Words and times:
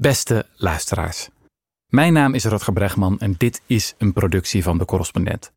Beste 0.00 0.46
luisteraars. 0.56 1.28
Mijn 1.86 2.12
naam 2.12 2.34
is 2.34 2.44
Rutger 2.44 2.72
Bregman 2.72 3.18
en 3.18 3.34
dit 3.38 3.62
is 3.66 3.94
een 3.98 4.12
productie 4.12 4.62
van 4.62 4.78
De 4.78 4.84
Correspondent. 4.84 5.52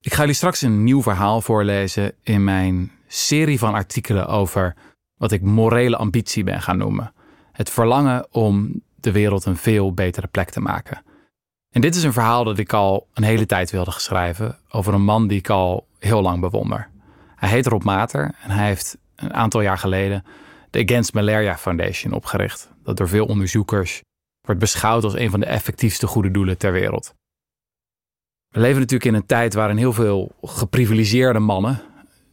Ik 0.00 0.12
ga 0.12 0.20
jullie 0.20 0.34
straks 0.34 0.62
een 0.62 0.84
nieuw 0.84 1.02
verhaal 1.02 1.40
voorlezen 1.40 2.14
in 2.22 2.44
mijn 2.44 2.92
serie 3.06 3.58
van 3.58 3.74
artikelen 3.74 4.26
over 4.26 4.74
wat 5.18 5.32
ik 5.32 5.42
morele 5.42 5.96
ambitie 5.96 6.44
ben 6.44 6.62
gaan 6.62 6.78
noemen. 6.78 7.12
Het 7.52 7.70
verlangen 7.70 8.26
om 8.30 8.82
de 8.94 9.12
wereld 9.12 9.44
een 9.44 9.56
veel 9.56 9.94
betere 9.94 10.26
plek 10.26 10.50
te 10.50 10.60
maken. 10.60 11.02
En 11.70 11.80
dit 11.80 11.94
is 11.94 12.02
een 12.02 12.12
verhaal 12.12 12.44
dat 12.44 12.58
ik 12.58 12.72
al 12.72 13.06
een 13.14 13.24
hele 13.24 13.46
tijd 13.46 13.70
wilde 13.70 13.90
schrijven 13.90 14.58
over 14.68 14.94
een 14.94 15.04
man 15.04 15.26
die 15.26 15.38
ik 15.38 15.50
al 15.50 15.86
heel 15.98 16.22
lang 16.22 16.40
bewonder. 16.40 16.88
Hij 17.36 17.48
heet 17.48 17.66
Rob 17.66 17.82
Mater 17.82 18.34
en 18.42 18.50
hij 18.50 18.66
heeft 18.66 18.96
een 19.16 19.34
aantal 19.34 19.60
jaar 19.60 19.78
geleden 19.78 20.24
de 20.70 20.84
Against 20.84 21.14
Malaria 21.14 21.56
Foundation 21.56 22.12
opgericht, 22.12 22.71
dat 22.82 22.96
door 22.96 23.08
veel 23.08 23.26
onderzoekers 23.26 24.02
wordt 24.40 24.60
beschouwd 24.60 25.04
als 25.04 25.14
een 25.14 25.30
van 25.30 25.40
de 25.40 25.46
effectiefste 25.46 26.06
goede 26.06 26.30
doelen 26.30 26.58
ter 26.58 26.72
wereld. 26.72 27.14
We 28.48 28.60
leven 28.60 28.80
natuurlijk 28.80 29.10
in 29.10 29.14
een 29.14 29.26
tijd 29.26 29.54
waarin 29.54 29.76
heel 29.76 29.92
veel 29.92 30.32
geprivilegeerde 30.42 31.38
mannen, 31.38 31.82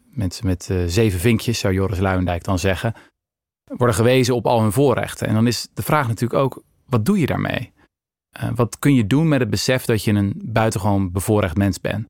mensen 0.10 0.46
met 0.46 0.70
uh, 0.72 0.84
zeven 0.88 1.20
vinkjes, 1.20 1.60
zou 1.60 1.74
Joris 1.74 2.00
Luijendijk 2.00 2.44
dan 2.44 2.60
zeggen, 2.60 2.94
worden 3.64 3.96
gewezen 3.96 4.36
op 4.36 4.46
al 4.46 4.62
hun 4.62 4.72
voorrechten. 4.72 5.28
En 5.28 5.34
dan 5.34 5.48
is 5.48 5.68
de 5.74 5.82
vraag 5.82 6.08
natuurlijk 6.08 6.40
ook, 6.42 6.64
wat 6.86 7.06
doe 7.06 7.20
je 7.20 7.26
daarmee? 7.26 7.74
Uh, 8.42 8.50
wat 8.56 8.80
kun 8.80 8.96
je 8.96 9.08
doen 9.08 9.28
met 9.28 9.40
het 9.40 9.50
besef 9.50 9.86
dat 9.86 10.04
je 10.04 10.12
een 10.12 10.42
buitengewoon 10.46 11.12
bevoorrecht 11.12 11.58
mens 11.58 11.82
bent? 11.82 12.08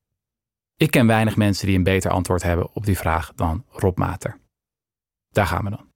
Ik 0.76 0.90
ken 0.90 1.06
weinig 1.06 1.36
mensen 1.36 1.66
die 1.66 1.76
een 1.76 1.82
beter 1.82 2.10
antwoord 2.10 2.42
hebben 2.42 2.74
op 2.74 2.84
die 2.84 2.98
vraag 2.98 3.32
dan 3.34 3.64
Rob 3.68 3.98
Mater. 3.98 4.38
Daar 5.28 5.46
gaan 5.46 5.64
we 5.64 5.70
dan. 5.70 5.89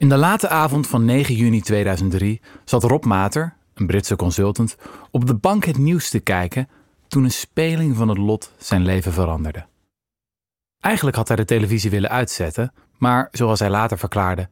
In 0.00 0.08
de 0.08 0.16
late 0.16 0.48
avond 0.48 0.86
van 0.86 1.04
9 1.04 1.34
juni 1.34 1.60
2003 1.60 2.40
zat 2.64 2.84
Rob 2.84 3.04
Mater, 3.04 3.54
een 3.74 3.86
Britse 3.86 4.16
consultant, 4.16 4.76
op 5.10 5.26
de 5.26 5.34
bank 5.34 5.64
het 5.64 5.78
nieuws 5.78 6.10
te 6.10 6.18
kijken 6.18 6.68
toen 7.08 7.24
een 7.24 7.30
speling 7.30 7.96
van 7.96 8.08
het 8.08 8.18
lot 8.18 8.52
zijn 8.58 8.84
leven 8.84 9.12
veranderde. 9.12 9.66
Eigenlijk 10.78 11.16
had 11.16 11.28
hij 11.28 11.36
de 11.36 11.44
televisie 11.44 11.90
willen 11.90 12.10
uitzetten, 12.10 12.72
maar 12.98 13.28
zoals 13.32 13.58
hij 13.58 13.70
later 13.70 13.98
verklaarde, 13.98 14.48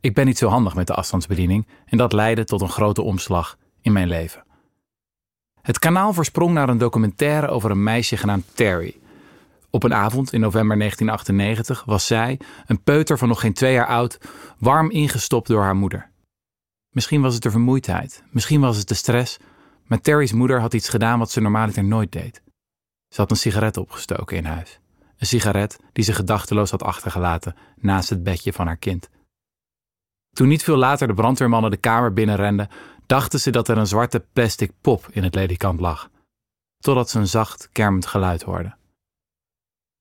ik 0.00 0.14
ben 0.14 0.26
niet 0.26 0.38
zo 0.38 0.48
handig 0.48 0.74
met 0.74 0.86
de 0.86 0.94
afstandsbediening 0.94 1.66
en 1.86 1.98
dat 1.98 2.12
leidde 2.12 2.44
tot 2.44 2.60
een 2.60 2.68
grote 2.68 3.02
omslag 3.02 3.58
in 3.80 3.92
mijn 3.92 4.08
leven. 4.08 4.44
Het 5.62 5.78
kanaal 5.78 6.12
versprong 6.12 6.52
naar 6.52 6.68
een 6.68 6.78
documentaire 6.78 7.48
over 7.48 7.70
een 7.70 7.82
meisje 7.82 8.16
genaamd 8.16 8.44
Terry. 8.54 8.96
Op 9.70 9.82
een 9.82 9.94
avond 9.94 10.32
in 10.32 10.40
november 10.40 10.78
1998 10.78 11.84
was 11.84 12.06
zij, 12.06 12.40
een 12.66 12.82
peuter 12.82 13.18
van 13.18 13.28
nog 13.28 13.40
geen 13.40 13.52
twee 13.52 13.72
jaar 13.72 13.86
oud, 13.86 14.18
warm 14.58 14.90
ingestopt 14.90 15.48
door 15.48 15.62
haar 15.62 15.76
moeder. 15.76 16.10
Misschien 16.90 17.20
was 17.20 17.34
het 17.34 17.42
de 17.42 17.50
vermoeidheid, 17.50 18.22
misschien 18.30 18.60
was 18.60 18.76
het 18.76 18.88
de 18.88 18.94
stress, 18.94 19.38
maar 19.84 20.00
Terry's 20.00 20.32
moeder 20.32 20.60
had 20.60 20.74
iets 20.74 20.88
gedaan 20.88 21.18
wat 21.18 21.30
ze 21.30 21.40
normaliter 21.40 21.84
nooit 21.84 22.12
deed. 22.12 22.42
Ze 23.08 23.20
had 23.20 23.30
een 23.30 23.36
sigaret 23.36 23.76
opgestoken 23.76 24.36
in 24.36 24.44
huis. 24.44 24.80
Een 25.18 25.26
sigaret 25.26 25.80
die 25.92 26.04
ze 26.04 26.12
gedachteloos 26.12 26.70
had 26.70 26.82
achtergelaten 26.82 27.56
naast 27.76 28.10
het 28.10 28.22
bedje 28.22 28.52
van 28.52 28.66
haar 28.66 28.76
kind. 28.76 29.08
Toen 30.30 30.48
niet 30.48 30.62
veel 30.62 30.76
later 30.76 31.06
de 31.06 31.14
brandweermannen 31.14 31.70
de 31.70 31.76
kamer 31.76 32.12
binnenrenden, 32.12 32.68
dachten 33.06 33.40
ze 33.40 33.50
dat 33.50 33.68
er 33.68 33.78
een 33.78 33.86
zwarte 33.86 34.24
plastic 34.32 34.72
pop 34.80 35.08
in 35.10 35.22
het 35.22 35.34
ledikant 35.34 35.80
lag, 35.80 36.10
totdat 36.78 37.10
ze 37.10 37.18
een 37.18 37.26
zacht, 37.26 37.68
kermend 37.72 38.06
geluid 38.06 38.42
hoorden. 38.42 38.77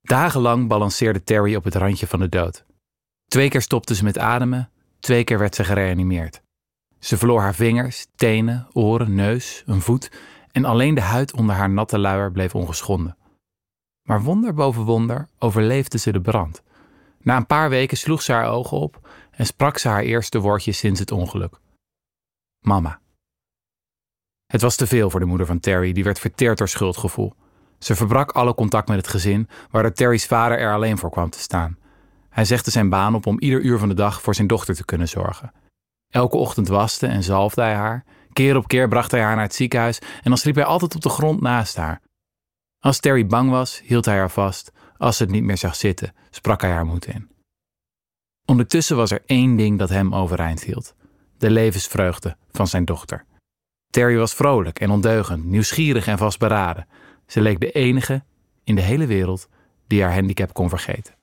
Dagenlang 0.08 0.68
balanceerde 0.68 1.24
Terry 1.24 1.56
op 1.56 1.64
het 1.64 1.76
randje 1.76 2.08
van 2.08 2.20
de 2.20 2.30
dood. 2.30 2.66
Twee 3.26 3.50
keer 3.50 3.62
stopte 3.62 3.96
ze 3.96 4.04
met 4.04 4.18
ademen, 4.18 4.70
twee 5.00 5.24
keer 5.24 5.40
werd 5.40 5.56
ze 5.56 5.64
gereanimeerd. 5.64 6.42
Ze 7.00 7.18
verloor 7.18 7.42
haar 7.42 7.56
vingers, 7.56 8.08
tenen, 8.16 8.68
oren, 8.74 9.16
neus, 9.16 9.64
een 9.66 9.82
voet 9.82 10.12
en 10.52 10.66
alleen 10.66 10.96
de 10.96 11.02
huid 11.02 11.34
onder 11.34 11.56
haar 11.56 11.70
natte 11.70 12.00
luier 12.00 12.32
bleef 12.32 12.56
ongeschonden. 12.56 13.18
Maar 14.08 14.22
wonder 14.22 14.54
boven 14.54 14.84
wonder 14.84 15.30
overleefde 15.40 15.98
ze 15.98 16.12
de 16.12 16.22
brand. 16.22 16.64
Na 17.22 17.38
een 17.38 17.46
paar 17.46 17.70
weken 17.70 17.98
sloeg 17.98 18.22
ze 18.22 18.32
haar 18.32 18.50
ogen 18.50 18.78
op 18.78 19.10
en 19.32 19.46
sprak 19.46 19.78
ze 19.78 19.88
haar 19.88 20.04
eerste 20.04 20.40
woordje 20.40 20.72
sinds 20.72 21.00
het 21.00 21.12
ongeluk. 21.12 21.60
Mama. 22.60 23.00
Het 24.46 24.62
was 24.62 24.76
te 24.76 24.88
veel 24.88 25.10
voor 25.10 25.20
de 25.20 25.26
moeder 25.26 25.48
van 25.48 25.60
Terry, 25.60 25.92
die 25.92 26.04
werd 26.04 26.20
verteerd 26.20 26.58
door 26.58 26.70
schuldgevoel. 26.70 27.34
Ze 27.80 27.96
verbrak 27.96 28.32
alle 28.32 28.56
contact 28.56 28.88
met 28.88 28.98
het 28.98 29.08
gezin, 29.08 29.50
waardoor 29.72 29.92
Terry's 29.92 30.26
vader 30.26 30.60
er 30.60 30.74
alleen 30.74 30.98
voor 30.98 31.10
kwam 31.10 31.30
te 31.30 31.40
staan. 31.40 31.78
Hij 32.30 32.46
zegde 32.46 32.72
zijn 32.72 32.90
baan 32.90 33.16
op 33.16 33.26
om 33.26 33.40
ieder 33.40 33.62
uur 33.62 33.78
van 33.78 33.90
de 33.90 33.96
dag 33.96 34.22
voor 34.22 34.36
zijn 34.36 34.48
dochter 34.48 34.76
te 34.76 34.86
kunnen 34.86 35.08
zorgen. 35.08 35.52
Elke 36.10 36.38
ochtend 36.38 36.68
waste 36.68 37.08
en 37.08 37.24
zalfde 37.24 37.62
hij 37.62 37.74
haar. 37.74 38.06
Keer 38.34 38.56
op 38.56 38.68
keer 38.68 38.88
bracht 38.88 39.12
hij 39.12 39.22
haar 39.22 39.36
naar 39.36 39.44
het 39.44 39.56
ziekenhuis 39.56 40.00
en 40.00 40.30
dan 40.30 40.38
sliep 40.38 40.56
hij 40.56 40.66
altijd 40.66 40.96
op 40.96 41.02
de 41.02 41.10
grond 41.10 41.42
naast 41.42 41.76
haar. 41.76 42.02
Als 42.80 43.00
Terry 43.00 43.26
bang 43.26 43.50
was, 43.50 43.82
hield 43.84 44.06
hij 44.06 44.18
haar 44.18 44.32
vast. 44.32 44.72
Als 44.98 45.18
ze 45.18 45.24
het 45.24 45.32
niet 45.32 45.44
meer 45.44 45.58
zag 45.58 45.76
zitten, 45.76 46.14
sprak 46.30 46.62
hij 46.62 46.72
haar 46.72 46.86
moed 46.86 47.06
in. 47.06 47.30
Ondertussen 48.46 48.96
was 48.96 49.12
er 49.12 49.24
één 49.26 49.56
ding 49.56 49.80
dat 49.80 49.90
hem 49.90 50.16
overeind 50.16 50.64
hield: 50.64 50.96
de 51.38 51.50
levensvreugde 51.50 52.38
van 52.52 52.68
zijn 52.68 52.86
dochter. 52.86 53.26
Terry 53.90 54.18
was 54.18 54.34
vrolijk 54.34 54.80
en 54.80 54.90
ondeugend, 54.90 55.44
nieuwsgierig 55.46 56.08
en 56.08 56.18
vastberaden. 56.18 56.88
Ze 57.28 57.42
leek 57.42 57.60
de 57.60 57.72
enige 57.72 58.24
in 58.64 58.76
de 58.76 58.82
hele 58.82 59.06
wereld 59.06 59.50
die 59.88 60.04
haar 60.04 60.14
handicap 60.14 60.54
kon 60.54 60.70
vergeten. 60.70 61.16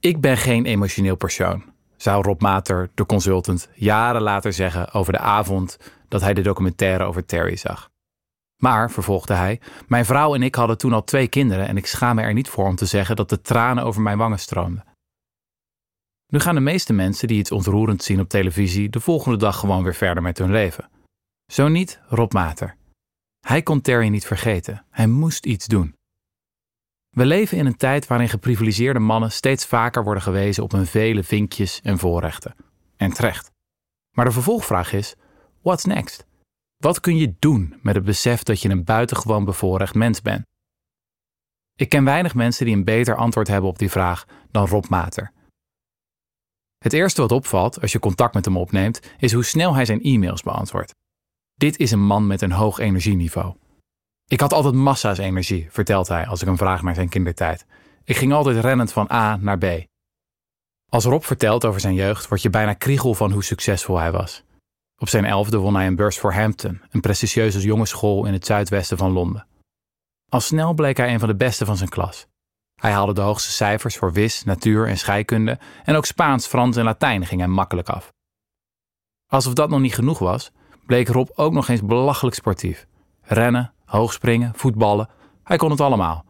Ik 0.00 0.20
ben 0.20 0.36
geen 0.36 0.64
emotioneel 0.64 1.16
persoon, 1.16 1.64
zou 1.96 2.22
Rob 2.22 2.40
Mater, 2.40 2.90
de 2.94 3.06
consultant, 3.06 3.68
jaren 3.74 4.22
later 4.22 4.52
zeggen 4.52 4.92
over 4.92 5.12
de 5.12 5.18
avond 5.18 5.78
dat 6.08 6.20
hij 6.20 6.34
de 6.34 6.42
documentaire 6.42 7.04
over 7.04 7.26
Terry 7.26 7.56
zag. 7.56 7.90
Maar, 8.56 8.90
vervolgde 8.90 9.34
hij, 9.34 9.60
mijn 9.88 10.04
vrouw 10.04 10.34
en 10.34 10.42
ik 10.42 10.54
hadden 10.54 10.78
toen 10.78 10.92
al 10.92 11.04
twee 11.04 11.28
kinderen 11.28 11.68
en 11.68 11.76
ik 11.76 11.86
schaam 11.86 12.16
me 12.16 12.22
er 12.22 12.32
niet 12.32 12.48
voor 12.48 12.66
om 12.66 12.76
te 12.76 12.86
zeggen 12.86 13.16
dat 13.16 13.28
de 13.28 13.40
tranen 13.40 13.84
over 13.84 14.02
mijn 14.02 14.18
wangen 14.18 14.38
stroomden. 14.38 14.84
Nu 16.26 16.40
gaan 16.40 16.54
de 16.54 16.60
meeste 16.60 16.92
mensen 16.92 17.28
die 17.28 17.38
iets 17.38 17.52
ontroerends 17.52 18.06
zien 18.06 18.20
op 18.20 18.28
televisie 18.28 18.90
de 18.90 19.00
volgende 19.00 19.38
dag 19.38 19.58
gewoon 19.58 19.82
weer 19.82 19.94
verder 19.94 20.22
met 20.22 20.38
hun 20.38 20.50
leven. 20.50 20.90
Zo 21.52 21.68
niet 21.68 22.00
Rob 22.08 22.32
Mater. 22.32 22.76
Hij 23.40 23.62
kon 23.62 23.80
Terry 23.80 24.08
niet 24.08 24.26
vergeten. 24.26 24.84
Hij 24.90 25.06
moest 25.06 25.46
iets 25.46 25.66
doen. 25.66 25.94
We 27.10 27.26
leven 27.26 27.58
in 27.58 27.66
een 27.66 27.76
tijd 27.76 28.06
waarin 28.06 28.28
geprivilegeerde 28.28 28.98
mannen 28.98 29.32
steeds 29.32 29.66
vaker 29.66 30.04
worden 30.04 30.22
gewezen 30.22 30.62
op 30.62 30.72
hun 30.72 30.86
vele 30.86 31.22
vinkjes 31.22 31.80
en 31.80 31.98
voorrechten. 31.98 32.54
En 32.96 33.12
terecht. 33.12 33.50
Maar 34.16 34.24
de 34.24 34.30
vervolgvraag 34.30 34.92
is: 34.92 35.14
what's 35.62 35.84
next? 35.84 36.26
Wat 36.76 37.00
kun 37.00 37.16
je 37.16 37.34
doen 37.38 37.78
met 37.82 37.94
het 37.94 38.04
besef 38.04 38.42
dat 38.42 38.60
je 38.62 38.68
een 38.68 38.84
buitengewoon 38.84 39.44
bevoorrecht 39.44 39.94
mens 39.94 40.22
bent? 40.22 40.46
Ik 41.76 41.88
ken 41.88 42.04
weinig 42.04 42.34
mensen 42.34 42.66
die 42.66 42.74
een 42.74 42.84
beter 42.84 43.16
antwoord 43.16 43.48
hebben 43.48 43.70
op 43.70 43.78
die 43.78 43.90
vraag 43.90 44.26
dan 44.50 44.66
Rob 44.66 44.88
Mater. 44.88 45.32
Het 46.78 46.92
eerste 46.92 47.20
wat 47.20 47.32
opvalt 47.32 47.80
als 47.80 47.92
je 47.92 47.98
contact 47.98 48.34
met 48.34 48.44
hem 48.44 48.56
opneemt, 48.56 49.00
is 49.18 49.32
hoe 49.32 49.44
snel 49.44 49.74
hij 49.74 49.84
zijn 49.84 50.02
e-mails 50.02 50.42
beantwoordt. 50.42 50.94
Dit 51.60 51.78
is 51.78 51.90
een 51.90 52.06
man 52.06 52.26
met 52.26 52.42
een 52.42 52.52
hoog 52.52 52.78
energieniveau. 52.78 53.54
Ik 54.26 54.40
had 54.40 54.52
altijd 54.52 54.74
massa's 54.74 55.18
energie, 55.18 55.68
vertelt 55.70 56.08
hij 56.08 56.26
als 56.26 56.40
ik 56.40 56.46
hem 56.46 56.56
vraag 56.56 56.82
naar 56.82 56.94
zijn 56.94 57.08
kindertijd. 57.08 57.66
Ik 58.04 58.16
ging 58.16 58.32
altijd 58.32 58.64
rennend 58.64 58.92
van 58.92 59.10
A 59.12 59.36
naar 59.36 59.58
B. 59.58 59.64
Als 60.88 61.04
Rob 61.04 61.22
vertelt 61.22 61.64
over 61.64 61.80
zijn 61.80 61.94
jeugd, 61.94 62.28
word 62.28 62.42
je 62.42 62.50
bijna 62.50 62.74
kriegel 62.74 63.14
van 63.14 63.32
hoe 63.32 63.44
succesvol 63.44 63.98
hij 63.98 64.12
was. 64.12 64.42
Op 64.98 65.08
zijn 65.08 65.24
elfde 65.24 65.58
won 65.58 65.74
hij 65.74 65.86
een 65.86 65.96
beurs 65.96 66.18
voor 66.18 66.32
Hampton, 66.32 66.80
een 66.90 67.00
prestigieuze 67.00 67.60
jongensschool 67.60 68.26
in 68.26 68.32
het 68.32 68.46
zuidwesten 68.46 68.96
van 68.96 69.12
Londen. 69.12 69.46
Al 70.28 70.40
snel 70.40 70.74
bleek 70.74 70.96
hij 70.96 71.12
een 71.12 71.18
van 71.20 71.28
de 71.28 71.36
beste 71.36 71.64
van 71.64 71.76
zijn 71.76 71.88
klas. 71.88 72.26
Hij 72.74 72.92
haalde 72.92 73.14
de 73.14 73.20
hoogste 73.20 73.50
cijfers 73.50 73.96
voor 73.96 74.12
wis, 74.12 74.44
natuur 74.44 74.88
en 74.88 74.98
scheikunde 74.98 75.58
en 75.84 75.96
ook 75.96 76.06
Spaans, 76.06 76.46
Frans 76.46 76.76
en 76.76 76.84
Latijn 76.84 77.26
ging 77.26 77.40
hem 77.40 77.50
makkelijk 77.50 77.88
af. 77.88 78.12
Alsof 79.26 79.54
dat 79.54 79.70
nog 79.70 79.80
niet 79.80 79.94
genoeg 79.94 80.18
was, 80.18 80.52
bleek 80.90 81.08
Rob 81.08 81.28
ook 81.34 81.52
nog 81.52 81.68
eens 81.68 81.84
belachelijk 81.84 82.36
sportief. 82.36 82.86
Rennen, 83.20 83.72
hoogspringen, 83.84 84.52
voetballen, 84.54 85.08
hij 85.44 85.56
kon 85.56 85.70
het 85.70 85.80
allemaal. 85.80 86.24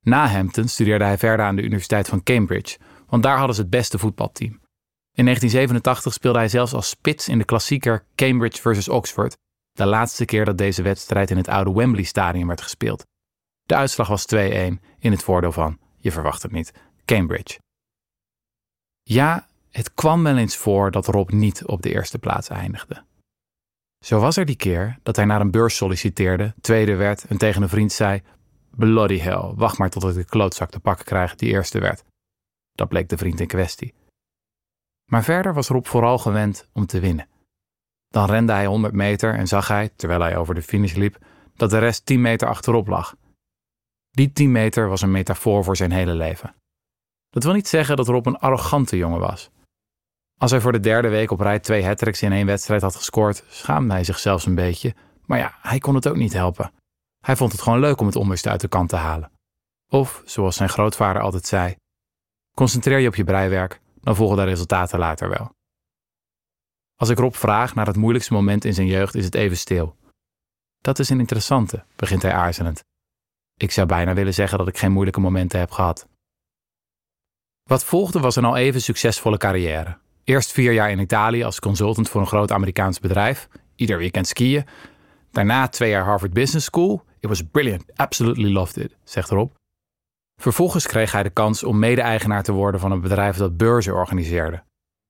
Na 0.00 0.28
Hampton 0.28 0.68
studeerde 0.68 1.04
hij 1.04 1.18
verder 1.18 1.46
aan 1.46 1.56
de 1.56 1.62
Universiteit 1.62 2.08
van 2.08 2.22
Cambridge, 2.22 2.78
want 3.06 3.22
daar 3.22 3.36
hadden 3.36 3.54
ze 3.54 3.60
het 3.60 3.70
beste 3.70 3.98
voetbalteam. 3.98 4.52
In 5.12 5.24
1987 5.24 6.12
speelde 6.12 6.38
hij 6.38 6.48
zelfs 6.48 6.72
als 6.72 6.88
spits 6.88 7.28
in 7.28 7.38
de 7.38 7.44
klassieker 7.44 8.04
Cambridge 8.14 8.74
vs 8.74 8.88
Oxford, 8.88 9.36
de 9.72 9.86
laatste 9.86 10.24
keer 10.24 10.44
dat 10.44 10.58
deze 10.58 10.82
wedstrijd 10.82 11.30
in 11.30 11.36
het 11.36 11.48
oude 11.48 11.72
Wembley 11.72 12.04
Stadion 12.04 12.46
werd 12.46 12.60
gespeeld. 12.60 13.06
De 13.62 13.74
uitslag 13.74 14.08
was 14.08 14.26
2-1 14.34 14.38
in 14.98 15.10
het 15.10 15.22
voordeel 15.22 15.52
van, 15.52 15.78
je 15.98 16.12
verwacht 16.12 16.42
het 16.42 16.52
niet, 16.52 16.72
Cambridge. 17.04 17.58
Ja, 19.02 19.46
het 19.70 19.94
kwam 19.94 20.22
wel 20.22 20.36
eens 20.36 20.56
voor 20.56 20.90
dat 20.90 21.06
Rob 21.06 21.30
niet 21.30 21.64
op 21.64 21.82
de 21.82 21.92
eerste 21.92 22.18
plaats 22.18 22.48
eindigde. 22.48 23.08
Zo 24.04 24.20
was 24.20 24.36
er 24.36 24.44
die 24.44 24.56
keer 24.56 24.98
dat 25.02 25.16
hij 25.16 25.24
naar 25.24 25.40
een 25.40 25.50
beurs 25.50 25.76
solliciteerde, 25.76 26.54
tweede 26.60 26.94
werd 26.94 27.24
en 27.24 27.38
tegen 27.38 27.62
een 27.62 27.68
vriend 27.68 27.92
zei: 27.92 28.22
Bloody 28.70 29.18
hell, 29.18 29.52
wacht 29.54 29.78
maar 29.78 29.90
tot 29.90 30.04
ik 30.04 30.14
de 30.14 30.24
klootzak 30.24 30.70
te 30.70 30.80
pakken 30.80 31.04
krijg 31.04 31.34
die 31.34 31.50
eerste 31.50 31.80
werd. 31.80 32.04
Dat 32.72 32.88
bleek 32.88 33.08
de 33.08 33.16
vriend 33.16 33.40
in 33.40 33.46
kwestie. 33.46 33.94
Maar 35.10 35.24
verder 35.24 35.54
was 35.54 35.68
Rob 35.68 35.86
vooral 35.86 36.18
gewend 36.18 36.68
om 36.72 36.86
te 36.86 37.00
winnen. 37.00 37.28
Dan 38.08 38.26
rende 38.26 38.52
hij 38.52 38.66
100 38.66 38.94
meter 38.94 39.34
en 39.34 39.46
zag 39.46 39.68
hij, 39.68 39.88
terwijl 39.96 40.20
hij 40.20 40.36
over 40.36 40.54
de 40.54 40.62
finish 40.62 40.94
liep, 40.94 41.18
dat 41.54 41.70
de 41.70 41.78
rest 41.78 42.06
10 42.06 42.20
meter 42.20 42.48
achterop 42.48 42.88
lag. 42.88 43.16
Die 44.10 44.32
10 44.32 44.52
meter 44.52 44.88
was 44.88 45.02
een 45.02 45.10
metafoor 45.10 45.64
voor 45.64 45.76
zijn 45.76 45.92
hele 45.92 46.14
leven. 46.14 46.54
Dat 47.28 47.44
wil 47.44 47.52
niet 47.52 47.68
zeggen 47.68 47.96
dat 47.96 48.08
Rob 48.08 48.26
een 48.26 48.38
arrogante 48.38 48.96
jongen 48.96 49.20
was. 49.20 49.50
Als 50.40 50.50
hij 50.50 50.60
voor 50.60 50.72
de 50.72 50.80
derde 50.80 51.08
week 51.08 51.30
op 51.30 51.40
rij 51.40 51.58
twee 51.58 51.84
hattricks 51.84 52.22
in 52.22 52.32
één 52.32 52.46
wedstrijd 52.46 52.82
had 52.82 52.96
gescoord, 52.96 53.44
schaamde 53.48 53.92
hij 53.92 54.04
zich 54.04 54.18
zelfs 54.18 54.46
een 54.46 54.54
beetje. 54.54 54.94
Maar 55.26 55.38
ja, 55.38 55.54
hij 55.60 55.78
kon 55.78 55.94
het 55.94 56.08
ook 56.08 56.16
niet 56.16 56.32
helpen. 56.32 56.72
Hij 57.24 57.36
vond 57.36 57.52
het 57.52 57.60
gewoon 57.60 57.80
leuk 57.80 58.00
om 58.00 58.06
het 58.06 58.16
onderste 58.16 58.50
uit 58.50 58.60
de 58.60 58.68
kant 58.68 58.88
te 58.88 58.96
halen. 58.96 59.30
Of, 59.88 60.22
zoals 60.24 60.56
zijn 60.56 60.68
grootvader 60.68 61.22
altijd 61.22 61.46
zei, 61.46 61.76
concentreer 62.56 62.98
je 62.98 63.08
op 63.08 63.14
je 63.14 63.24
breiwerk, 63.24 63.80
dan 64.00 64.16
volgen 64.16 64.36
de 64.36 64.44
resultaten 64.44 64.98
later 64.98 65.28
wel. 65.28 65.50
Als 66.96 67.08
ik 67.08 67.18
Rob 67.18 67.34
vraag 67.34 67.74
naar 67.74 67.86
het 67.86 67.96
moeilijkste 67.96 68.32
moment 68.32 68.64
in 68.64 68.74
zijn 68.74 68.86
jeugd, 68.86 69.14
is 69.14 69.24
het 69.24 69.34
even 69.34 69.56
stil. 69.56 69.96
Dat 70.78 70.98
is 70.98 71.08
een 71.08 71.20
interessante, 71.20 71.84
begint 71.96 72.22
hij 72.22 72.32
aarzelend. 72.32 72.84
Ik 73.56 73.70
zou 73.70 73.86
bijna 73.86 74.14
willen 74.14 74.34
zeggen 74.34 74.58
dat 74.58 74.68
ik 74.68 74.78
geen 74.78 74.92
moeilijke 74.92 75.20
momenten 75.20 75.58
heb 75.58 75.70
gehad. 75.70 76.08
Wat 77.62 77.84
volgde 77.84 78.20
was 78.20 78.36
een 78.36 78.44
al 78.44 78.56
even 78.56 78.82
succesvolle 78.82 79.36
carrière. 79.36 79.98
Eerst 80.30 80.52
vier 80.52 80.72
jaar 80.72 80.90
in 80.90 80.98
Italië 80.98 81.44
als 81.44 81.60
consultant 81.60 82.08
voor 82.08 82.20
een 82.20 82.26
groot 82.26 82.52
Amerikaans 82.52 83.00
bedrijf, 83.00 83.48
ieder 83.76 83.98
weekend 83.98 84.26
skiën. 84.26 84.66
Daarna 85.30 85.68
twee 85.68 85.90
jaar 85.90 86.04
Harvard 86.04 86.32
Business 86.32 86.66
School. 86.66 87.04
It 87.20 87.28
was 87.28 87.42
brilliant, 87.42 87.84
absolutely 87.96 88.52
loved 88.52 88.76
it, 88.76 88.96
zegt 89.04 89.30
Rob. 89.30 89.52
Vervolgens 90.40 90.86
kreeg 90.86 91.12
hij 91.12 91.22
de 91.22 91.30
kans 91.30 91.64
om 91.64 91.78
mede-eigenaar 91.78 92.42
te 92.42 92.52
worden 92.52 92.80
van 92.80 92.92
een 92.92 93.00
bedrijf 93.00 93.36
dat 93.36 93.56
beurzen 93.56 93.94
organiseerde. 93.94 94.62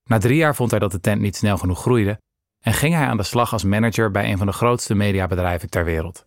Na 0.09 0.19
drie 0.19 0.37
jaar 0.37 0.55
vond 0.55 0.71
hij 0.71 0.81
dat 0.81 0.93
de 0.93 1.01
tent 1.01 1.21
niet 1.21 1.37
snel 1.37 1.59
genoeg 1.59 1.81
groeide 1.81 2.21
en 2.65 2.73
ging 2.73 2.95
hij 2.95 3.07
aan 3.07 3.17
de 3.17 3.23
slag 3.23 3.53
als 3.53 3.65
manager 3.65 4.11
bij 4.11 4.31
een 4.31 4.39
van 4.39 4.47
de 4.47 4.53
grootste 4.53 4.95
mediabedrijven 4.95 5.71
ter 5.71 5.85
wereld. 5.85 6.27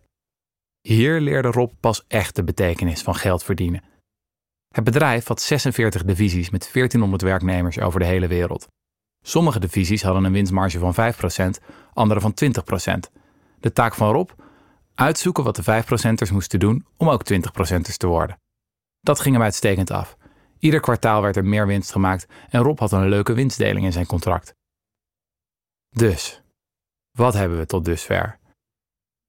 Hier 0.80 1.20
leerde 1.20 1.50
Rob 1.50 1.72
pas 1.80 2.04
echt 2.08 2.36
de 2.36 2.44
betekenis 2.44 3.02
van 3.02 3.14
geld 3.14 3.44
verdienen. 3.44 3.82
Het 4.74 4.84
bedrijf 4.84 5.26
had 5.26 5.40
46 5.40 6.04
divisies 6.04 6.50
met 6.50 6.70
1400 6.72 7.22
werknemers 7.22 7.80
over 7.80 8.00
de 8.00 8.06
hele 8.06 8.26
wereld. 8.26 8.68
Sommige 9.26 9.60
divisies 9.60 10.02
hadden 10.02 10.24
een 10.24 10.32
winstmarge 10.32 10.78
van 10.78 10.94
5%, 11.58 11.64
andere 11.92 12.20
van 12.20 12.34
20%. 12.44 13.12
De 13.60 13.72
taak 13.72 13.94
van 13.94 14.12
Rob? 14.12 14.30
Uitzoeken 14.94 15.44
wat 15.44 15.56
de 15.56 15.82
5%ers 15.82 16.30
moesten 16.30 16.58
doen 16.58 16.86
om 16.96 17.08
ook 17.08 17.32
20%ers 17.32 17.96
te 17.96 18.06
worden. 18.06 18.38
Dat 19.00 19.20
ging 19.20 19.34
hem 19.34 19.44
uitstekend 19.44 19.90
af. 19.90 20.16
Ieder 20.58 20.80
kwartaal 20.80 21.22
werd 21.22 21.36
er 21.36 21.44
meer 21.44 21.66
winst 21.66 21.92
gemaakt 21.92 22.26
en 22.48 22.62
Rob 22.62 22.78
had 22.78 22.92
een 22.92 23.08
leuke 23.08 23.32
winstdeling 23.32 23.84
in 23.84 23.92
zijn 23.92 24.06
contract. 24.06 24.54
Dus, 25.90 26.42
wat 27.10 27.34
hebben 27.34 27.58
we 27.58 27.66
tot 27.66 27.84
dusver? 27.84 28.38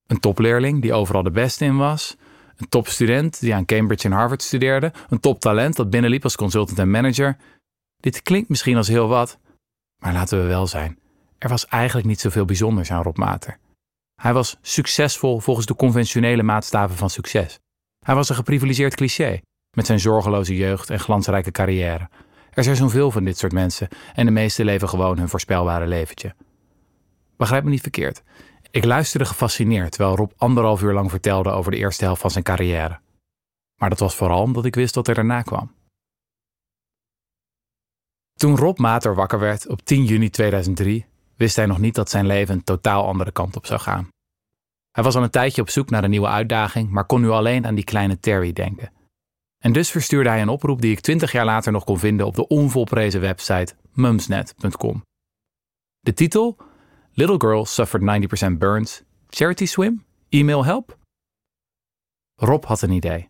Een 0.08 0.20
topleerling 0.20 0.82
die 0.82 0.94
overal 0.94 1.24
de 1.24 1.32
beste 1.32 1.66
in 1.66 1.78
was, 1.78 2.16
een 2.58 2.70
topstudent 2.70 3.40
die 3.40 3.56
aan 3.56 3.66
Cambridge 3.66 4.08
en 4.08 4.14
Harvard 4.14 4.42
studeerde, 4.42 4.94
een 5.10 5.20
toptalent 5.20 5.76
dat 5.76 5.90
binnenliep 5.90 6.24
als 6.24 6.36
consultant 6.36 6.80
en 6.80 6.92
manager. 6.92 7.38
Dit 7.98 8.22
klinkt 8.22 8.50
misschien 8.50 8.78
als 8.78 8.88
heel 8.88 9.08
wat, 9.08 9.40
maar 10.06 10.14
laten 10.14 10.42
we 10.42 10.48
wel 10.48 10.68
zijn. 10.68 11.00
Er 11.38 11.50
was 11.50 11.68
eigenlijk 11.68 12.08
niet 12.08 12.20
zoveel 12.20 12.46
bijzonders 12.46 12.92
aan 12.92 13.04
Rob 13.04 13.18
Mater. 13.18 13.58
Hij 14.22 14.34
was 14.34 14.58
succesvol 14.62 15.40
volgens 15.40 15.66
de 15.66 15.76
conventionele 15.76 16.44
maatstaven 16.44 16.96
van 16.98 17.10
succes. 17.10 17.60
Hij 18.06 18.16
was 18.16 18.30
een 18.30 18.36
geprivilegeerd 18.36 18.96
cliché, 18.96 19.40
met 19.78 19.86
zijn 19.86 20.00
zorgeloze 20.00 20.56
jeugd 20.56 20.90
en 20.90 21.00
glansrijke 21.00 21.52
carrière. 21.52 22.10
Er 22.54 22.64
zijn 22.64 22.76
zoveel 22.76 23.12
van 23.12 23.24
dit 23.24 23.38
soort 23.38 23.52
mensen 23.52 23.88
en 24.14 24.26
de 24.26 24.32
meesten 24.32 24.66
leven 24.66 24.90
gewoon 24.90 25.18
hun 25.18 25.30
voorspelbare 25.30 25.88
leventje. 25.88 26.36
Begrijp 27.38 27.64
me 27.64 27.70
niet 27.70 27.82
verkeerd. 27.82 28.24
Ik 28.72 28.86
luisterde 28.86 29.26
gefascineerd 29.26 29.92
terwijl 29.92 30.16
Rob 30.16 30.32
anderhalf 30.38 30.82
uur 30.82 30.94
lang 30.94 31.10
vertelde 31.10 31.50
over 31.50 31.72
de 31.72 31.78
eerste 31.78 32.04
helft 32.04 32.22
van 32.22 32.32
zijn 32.32 32.44
carrière. 32.44 33.00
Maar 33.76 33.90
dat 33.90 34.00
was 34.00 34.16
vooral 34.16 34.42
omdat 34.42 34.66
ik 34.66 34.76
wist 34.76 34.96
wat 34.96 35.08
er 35.08 35.16
daarna 35.16 35.42
kwam. 35.42 35.75
Toen 38.40 38.58
Rob 38.58 38.78
Mater 38.78 39.16
wakker 39.16 39.40
werd 39.40 39.68
op 39.68 39.82
10 39.82 40.06
juni 40.06 40.30
2003, 40.30 41.06
wist 41.36 41.56
hij 41.56 41.66
nog 41.66 41.80
niet 41.80 41.96
dat 41.96 42.10
zijn 42.10 42.26
leven 42.26 42.56
een 42.56 42.64
totaal 42.64 43.08
andere 43.08 43.32
kant 43.32 43.56
op 43.56 43.66
zou 43.66 43.80
gaan. 43.80 44.08
Hij 44.92 45.04
was 45.04 45.16
al 45.16 45.24
een 45.24 45.30
tijdje 45.30 45.62
op 45.62 45.70
zoek 45.70 45.90
naar 45.90 46.04
een 46.04 46.10
nieuwe 46.10 46.28
uitdaging, 46.28 46.90
maar 46.90 47.06
kon 47.06 47.22
nu 47.22 47.30
alleen 47.30 47.66
aan 47.66 47.76
die 47.76 47.84
kleine 47.84 48.20
Terry 48.20 48.54
denken. 48.54 48.92
En 49.64 49.74
dus 49.74 49.92
verstuurde 49.92 50.30
hij 50.30 50.42
een 50.42 50.50
oproep 50.50 50.82
die 50.82 50.92
ik 50.92 51.00
twintig 51.00 51.32
jaar 51.32 51.46
later 51.46 51.72
nog 51.72 51.84
kon 51.84 52.00
vinden 52.00 52.26
op 52.26 52.36
de 52.36 52.48
onvolprezen 52.48 53.22
website 53.22 53.76
mumsnet.com. 53.94 55.04
De 56.00 56.14
titel 56.14 56.58
Little 57.12 57.40
girl 57.40 57.66
suffered 57.66 58.52
90% 58.52 58.58
burns. 58.58 59.04
Charity 59.30 59.66
swim? 59.66 60.06
Email 60.30 60.66
help? 60.66 60.98
Rob 62.36 62.64
had 62.64 62.82
een 62.82 62.92
idee. 62.92 63.30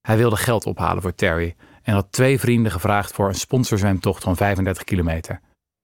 Hij 0.00 0.16
wilde 0.16 0.36
geld 0.36 0.66
ophalen 0.66 1.02
voor 1.02 1.14
Terry 1.14 1.56
en 1.90 1.96
had 1.96 2.12
twee 2.12 2.40
vrienden 2.40 2.72
gevraagd 2.72 3.12
voor 3.12 3.28
een 3.28 3.34
sponsorzwemtocht 3.34 4.22
van 4.22 4.36
35 4.36 4.84
kilometer. 4.84 5.40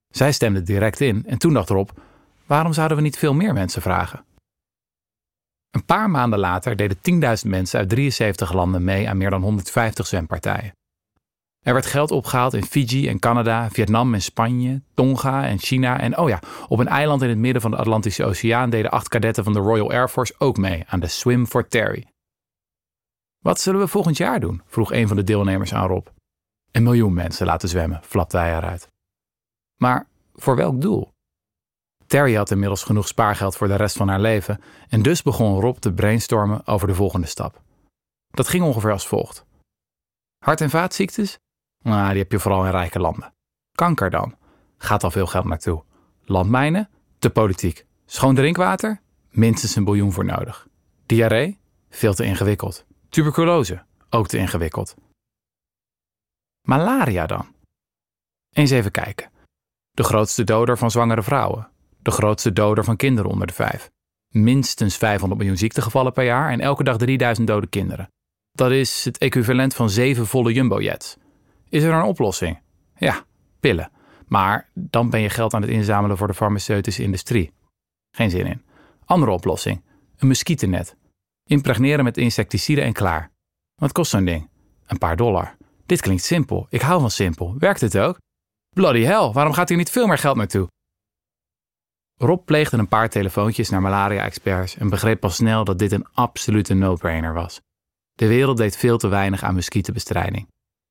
Zij 0.08 0.32
stemden 0.32 0.64
direct 0.64 1.00
in 1.00 1.24
en 1.26 1.38
toen 1.38 1.52
dacht 1.52 1.68
Rob: 1.68 1.88
waarom 2.46 2.72
zouden 2.72 2.96
we 2.96 3.02
niet 3.02 3.18
veel 3.18 3.34
meer 3.34 3.52
mensen 3.52 3.82
vragen? 3.82 4.24
Een 5.70 5.84
paar 5.84 6.10
maanden 6.10 6.38
later 6.38 6.76
deden 6.76 6.96
10.000 6.96 7.50
mensen 7.50 7.78
uit 7.78 7.88
73 7.88 8.52
landen 8.52 8.84
mee 8.84 9.08
aan 9.08 9.16
meer 9.16 9.30
dan 9.30 9.42
150 9.42 10.06
zwempartijen. 10.06 10.72
Er 11.62 11.72
werd 11.72 11.86
geld 11.86 12.10
opgehaald 12.10 12.54
in 12.54 12.64
Fiji 12.64 13.08
en 13.08 13.18
Canada, 13.18 13.70
Vietnam 13.70 14.14
en 14.14 14.22
Spanje, 14.22 14.82
Tonga 14.94 15.46
en 15.46 15.58
China. 15.58 16.00
En 16.00 16.18
oh 16.18 16.28
ja, 16.28 16.40
op 16.68 16.78
een 16.78 16.88
eiland 16.88 17.22
in 17.22 17.28
het 17.28 17.38
midden 17.38 17.62
van 17.62 17.70
de 17.70 17.76
Atlantische 17.76 18.24
Oceaan 18.24 18.70
deden 18.70 18.90
acht 18.90 19.08
kadetten 19.08 19.44
van 19.44 19.52
de 19.52 19.58
Royal 19.58 19.90
Air 19.90 20.08
Force 20.08 20.34
ook 20.38 20.56
mee 20.56 20.84
aan 20.86 21.00
de 21.00 21.08
Swim 21.08 21.46
for 21.46 21.68
Terry. 21.68 22.06
Wat 23.38 23.60
zullen 23.60 23.80
we 23.80 23.88
volgend 23.88 24.16
jaar 24.16 24.40
doen? 24.40 24.62
vroeg 24.66 24.92
een 24.92 25.08
van 25.08 25.16
de 25.16 25.24
deelnemers 25.24 25.74
aan 25.74 25.86
Rob. 25.86 26.06
Een 26.70 26.82
miljoen 26.82 27.14
mensen 27.14 27.46
laten 27.46 27.68
zwemmen, 27.68 28.00
flapte 28.02 28.36
hij 28.36 28.56
eruit. 28.56 28.88
Maar 29.76 30.08
voor 30.34 30.56
welk 30.56 30.80
doel? 30.80 31.14
Terry 32.06 32.34
had 32.34 32.50
inmiddels 32.50 32.82
genoeg 32.82 33.08
spaargeld 33.08 33.56
voor 33.56 33.68
de 33.68 33.74
rest 33.74 33.96
van 33.96 34.08
haar 34.08 34.20
leven 34.20 34.60
en 34.88 35.02
dus 35.02 35.22
begon 35.22 35.60
Rob 35.60 35.76
te 35.76 35.92
brainstormen 35.92 36.66
over 36.66 36.88
de 36.88 36.94
volgende 36.94 37.26
stap. 37.26 37.62
Dat 38.30 38.48
ging 38.48 38.64
ongeveer 38.64 38.92
als 38.92 39.06
volgt. 39.06 39.44
Hart- 40.44 40.60
en 40.60 40.70
vaatziektes? 40.70 41.38
Nou, 41.82 42.08
die 42.08 42.18
heb 42.18 42.32
je 42.32 42.38
vooral 42.38 42.64
in 42.64 42.70
rijke 42.70 42.98
landen. 42.98 43.34
Kanker 43.72 44.10
dan? 44.10 44.34
Gaat 44.78 45.04
al 45.04 45.10
veel 45.10 45.26
geld 45.26 45.44
naartoe. 45.44 45.84
Landmijnen? 46.24 46.88
Te 47.18 47.30
politiek. 47.30 47.86
Schoon 48.04 48.34
drinkwater? 48.34 49.00
Minstens 49.30 49.76
een 49.76 49.84
biljoen 49.84 50.12
voor 50.12 50.24
nodig. 50.24 50.68
Diarree? 51.06 51.58
Veel 51.90 52.14
te 52.14 52.24
ingewikkeld. 52.24 52.84
Tuberculose? 53.08 53.84
Ook 54.10 54.28
te 54.28 54.38
ingewikkeld. 54.38 54.94
Malaria 56.62 57.26
dan? 57.26 57.54
Eens 58.52 58.70
even 58.70 58.90
kijken. 58.90 59.30
De 59.90 60.02
grootste 60.02 60.44
doder 60.44 60.78
van 60.78 60.90
zwangere 60.90 61.22
vrouwen. 61.22 61.68
De 61.98 62.10
grootste 62.10 62.52
doder 62.52 62.84
van 62.84 62.96
kinderen 62.96 63.30
onder 63.30 63.46
de 63.46 63.52
vijf. 63.52 63.90
Minstens 64.28 64.96
500 64.96 65.40
miljoen 65.40 65.58
ziektegevallen 65.58 66.12
per 66.12 66.24
jaar 66.24 66.50
en 66.50 66.60
elke 66.60 66.84
dag 66.84 66.96
3000 66.96 67.46
dode 67.46 67.66
kinderen. 67.66 68.08
Dat 68.52 68.70
is 68.70 69.04
het 69.04 69.18
equivalent 69.18 69.74
van 69.74 69.90
zeven 69.90 70.26
volle 70.26 70.52
jumbojets. 70.52 71.16
Is 71.68 71.82
er 71.82 71.92
een 71.94 72.02
oplossing? 72.02 72.58
Ja, 72.96 73.24
pillen. 73.60 73.90
Maar 74.26 74.70
dan 74.74 75.10
ben 75.10 75.20
je 75.20 75.30
geld 75.30 75.54
aan 75.54 75.62
het 75.62 75.70
inzamelen 75.70 76.16
voor 76.16 76.26
de 76.26 76.34
farmaceutische 76.34 77.02
industrie. 77.02 77.52
Geen 78.10 78.30
zin 78.30 78.46
in. 78.46 78.62
Andere 79.04 79.32
oplossing. 79.32 79.84
Een 80.16 80.28
muskietennet. 80.28 80.96
Impregneren 81.48 82.04
met 82.04 82.16
insecticiden 82.16 82.84
en 82.84 82.92
klaar. 82.92 83.30
Wat 83.74 83.92
kost 83.92 84.10
zo'n 84.10 84.24
ding? 84.24 84.48
Een 84.86 84.98
paar 84.98 85.16
dollar. 85.16 85.56
Dit 85.86 86.00
klinkt 86.00 86.22
simpel. 86.22 86.66
Ik 86.70 86.80
hou 86.80 87.00
van 87.00 87.10
simpel. 87.10 87.54
Werkt 87.58 87.80
het 87.80 87.98
ook? 87.98 88.18
Bloody 88.74 89.02
hell, 89.02 89.30
waarom 89.32 89.52
gaat 89.52 89.68
hier 89.68 89.78
niet 89.78 89.90
veel 89.90 90.06
meer 90.06 90.18
geld 90.18 90.36
naartoe? 90.36 90.68
Rob 92.16 92.44
pleegde 92.44 92.76
een 92.76 92.88
paar 92.88 93.08
telefoontjes 93.08 93.68
naar 93.68 93.82
malaria-experts 93.82 94.76
en 94.76 94.88
begreep 94.88 95.20
pas 95.20 95.34
snel 95.34 95.64
dat 95.64 95.78
dit 95.78 95.92
een 95.92 96.06
absolute 96.12 96.74
no-brainer 96.74 97.32
was. 97.32 97.60
De 98.14 98.26
wereld 98.26 98.56
deed 98.56 98.76
veel 98.76 98.98
te 98.98 99.08
weinig 99.08 99.42
aan 99.42 99.54
muskietenbestrijding. 99.54 100.48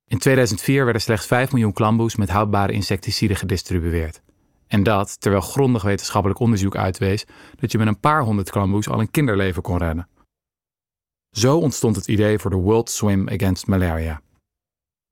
In 0.08 0.20
2004 0.20 0.84
werden 0.84 1.02
slechts 1.02 1.26
5 1.26 1.52
miljoen 1.52 1.74
klamboes 1.74 2.16
met 2.16 2.30
houdbare 2.30 2.74
insecticiden 2.74 3.38
gedistribueerd. 3.38 4.22
En 4.68 4.84
dat 4.84 5.22
terwijl 5.22 5.42
grondig 5.42 5.84
wetenschappelijk 5.84 6.40
onderzoek 6.40 6.76
uitwees 6.76 7.26
dat 7.56 7.72
je 7.72 7.78
met 7.78 7.88
een 7.88 8.00
paar 8.00 8.22
honderd 8.22 8.50
klamboes 8.50 8.90
al 8.90 9.00
een 9.00 9.12
kinderleven 9.12 9.62
kon 9.62 9.78
redden. 9.78 10.08
Zo 11.36 11.58
ontstond 11.58 11.96
het 11.96 12.08
idee 12.08 12.40
voor 12.40 12.50
de 12.50 12.56
World 12.56 12.90
Swim 12.90 13.30
Against 13.30 13.68
Malaria. 13.68 14.22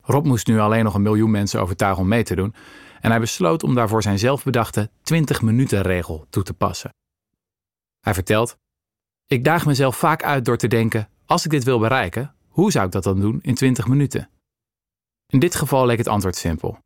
Rob 0.02 0.26
moest 0.26 0.48
nu 0.48 0.60
alleen 0.60 0.84
nog 0.84 0.94
een 0.94 1.02
miljoen 1.02 1.32
mensen 1.32 1.62
overtuigen 1.62 2.02
om 2.02 2.08
mee 2.08 2.24
te 2.24 2.36
doen 2.36 2.56
en 3.02 3.10
hij 3.10 3.20
besloot 3.20 3.64
om 3.64 3.76
daarvoor 3.76 4.02
zijn 4.02 4.20
zelfbedachte 4.20 4.90
20-minuten-regel 4.90 6.26
toe 6.30 6.44
te 6.44 6.54
passen. 6.54 6.94
Hij 8.00 8.14
vertelt: 8.14 8.58
Ik 9.28 9.44
daag 9.44 9.66
mezelf 9.66 9.98
vaak 9.98 10.24
uit 10.24 10.46
door 10.46 10.58
te 10.58 10.68
denken: 10.68 11.10
als 11.26 11.46
ik 11.46 11.52
dit 11.52 11.64
wil 11.64 11.80
bereiken, 11.80 12.36
hoe 12.48 12.72
zou 12.72 12.86
ik 12.86 12.92
dat 12.92 13.04
dan 13.04 13.20
doen 13.20 13.40
in 13.42 13.56
20 13.56 13.88
minuten? 13.88 14.30
In 15.28 15.40
dit 15.40 15.56
geval 15.56 15.86
leek 15.86 15.98
het 15.98 16.08
antwoord 16.08 16.36
simpel. 16.36 16.78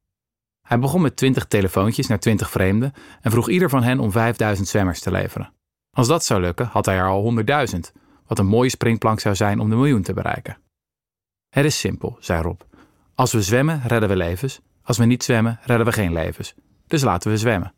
Hij 0.67 0.79
begon 0.79 1.01
met 1.01 1.15
20 1.15 1.45
telefoontjes 1.45 2.07
naar 2.07 2.19
20 2.19 2.49
vreemden 2.49 2.93
en 3.21 3.31
vroeg 3.31 3.49
ieder 3.49 3.69
van 3.69 3.83
hen 3.83 3.99
om 3.99 4.11
5000 4.11 4.67
zwemmers 4.67 4.99
te 4.99 5.11
leveren. 5.11 5.53
Als 5.91 6.07
dat 6.07 6.25
zou 6.25 6.41
lukken, 6.41 6.65
had 6.65 6.85
hij 6.85 6.95
er 6.95 7.07
al 7.07 7.33
100.000, 7.75 7.79
wat 8.27 8.39
een 8.39 8.45
mooie 8.45 8.69
springplank 8.69 9.19
zou 9.19 9.35
zijn 9.35 9.59
om 9.59 9.69
de 9.69 9.75
miljoen 9.75 10.01
te 10.01 10.13
bereiken. 10.13 10.57
Het 11.49 11.65
is 11.65 11.79
simpel, 11.79 12.17
zei 12.19 12.41
Rob. 12.41 12.61
Als 13.15 13.31
we 13.31 13.41
zwemmen, 13.41 13.81
redden 13.87 14.09
we 14.09 14.15
levens. 14.15 14.59
Als 14.83 14.97
we 14.97 15.05
niet 15.05 15.23
zwemmen, 15.23 15.59
redden 15.61 15.85
we 15.85 15.91
geen 15.91 16.13
levens. 16.13 16.53
Dus 16.87 17.01
laten 17.03 17.31
we 17.31 17.37
zwemmen. 17.37 17.73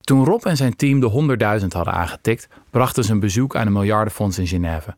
Toen 0.00 0.24
Rob 0.24 0.46
en 0.46 0.56
zijn 0.56 0.76
team 0.76 1.00
de 1.00 1.58
100.000 1.60 1.66
hadden 1.68 1.94
aangetikt, 1.94 2.48
brachten 2.70 3.04
ze 3.04 3.12
een 3.12 3.20
bezoek 3.20 3.56
aan 3.56 3.66
een 3.66 3.72
miljardenfonds 3.72 4.38
in 4.38 4.46
Genève. 4.46 4.96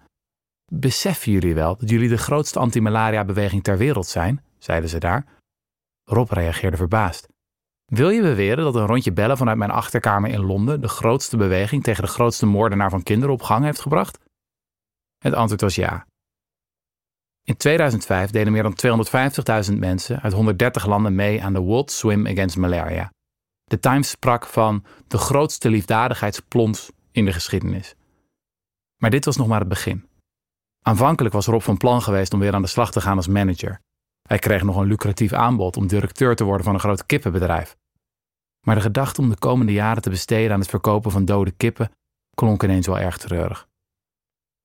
Beseffen 0.72 1.32
jullie 1.32 1.54
wel 1.54 1.76
dat 1.76 1.90
jullie 1.90 2.08
de 2.08 2.18
grootste 2.18 2.58
anti-malaria-beweging 2.58 3.62
ter 3.62 3.78
wereld 3.78 4.06
zijn? 4.06 4.44
zeiden 4.58 4.90
ze 4.90 4.98
daar. 4.98 5.26
Rob 6.04 6.30
reageerde 6.30 6.76
verbaasd. 6.76 7.28
Wil 7.86 8.10
je 8.10 8.22
beweren 8.22 8.64
dat 8.64 8.74
een 8.74 8.86
rondje 8.86 9.12
bellen 9.12 9.36
vanuit 9.36 9.58
mijn 9.58 9.70
achterkamer 9.70 10.30
in 10.30 10.40
Londen 10.40 10.80
de 10.80 10.88
grootste 10.88 11.36
beweging 11.36 11.82
tegen 11.82 12.02
de 12.02 12.08
grootste 12.08 12.46
moordenaar 12.46 12.90
van 12.90 13.02
kinderen 13.02 13.34
op 13.34 13.42
gang 13.42 13.64
heeft 13.64 13.80
gebracht? 13.80 14.18
Het 15.18 15.34
antwoord 15.34 15.60
was 15.60 15.74
ja. 15.74 16.06
In 17.42 17.56
2005 17.56 18.30
deden 18.30 18.52
meer 18.52 18.62
dan 18.62 19.06
250.000 19.70 19.78
mensen 19.78 20.20
uit 20.20 20.32
130 20.32 20.86
landen 20.86 21.14
mee 21.14 21.42
aan 21.42 21.52
de 21.52 21.60
World 21.60 21.90
Swim 21.90 22.26
Against 22.26 22.56
Malaria. 22.56 23.12
De 23.64 23.78
Times 23.78 24.10
sprak 24.10 24.46
van 24.46 24.84
de 25.08 25.18
grootste 25.18 25.70
liefdadigheidsplons 25.70 26.90
in 27.12 27.24
de 27.24 27.32
geschiedenis. 27.32 27.94
Maar 28.96 29.10
dit 29.10 29.24
was 29.24 29.36
nog 29.36 29.46
maar 29.46 29.60
het 29.60 29.68
begin. 29.68 30.08
Aanvankelijk 30.82 31.34
was 31.34 31.46
Rob 31.46 31.60
van 31.60 31.76
plan 31.76 32.02
geweest 32.02 32.32
om 32.32 32.40
weer 32.40 32.54
aan 32.54 32.62
de 32.62 32.68
slag 32.68 32.90
te 32.90 33.00
gaan 33.00 33.16
als 33.16 33.28
manager. 33.28 33.80
Hij 34.26 34.38
kreeg 34.38 34.62
nog 34.62 34.76
een 34.76 34.86
lucratief 34.86 35.32
aanbod 35.32 35.76
om 35.76 35.86
directeur 35.86 36.36
te 36.36 36.44
worden 36.44 36.64
van 36.64 36.74
een 36.74 36.80
groot 36.80 37.06
kippenbedrijf. 37.06 37.76
Maar 38.66 38.74
de 38.74 38.80
gedachte 38.80 39.20
om 39.20 39.28
de 39.28 39.38
komende 39.38 39.72
jaren 39.72 40.02
te 40.02 40.10
besteden 40.10 40.52
aan 40.52 40.60
het 40.60 40.68
verkopen 40.68 41.10
van 41.10 41.24
dode 41.24 41.50
kippen 41.50 41.90
klonk 42.34 42.62
ineens 42.62 42.86
wel 42.86 42.98
erg 42.98 43.18
treurig. 43.18 43.68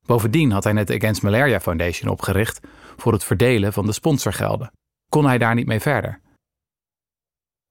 Bovendien 0.06 0.52
had 0.52 0.64
hij 0.64 0.74
net 0.74 0.88
de 0.88 0.96
Against 0.96 1.22
Malaria 1.22 1.60
Foundation 1.60 2.12
opgericht 2.12 2.60
voor 2.98 3.14
het 3.14 3.24
verdelen 3.24 3.74
van 3.74 3.86
de 3.86 3.92
sponsorgelden. 3.92 4.72
Kon 5.10 5.26
hij 5.26 5.38
daar 5.38 5.56
niet 5.56 5.68
mee 5.68 5.80
verder? 5.80 6.20